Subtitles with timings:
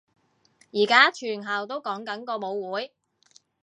[0.73, 2.91] 而家全校都講緊個舞會